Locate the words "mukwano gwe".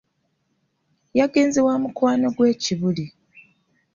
1.81-2.47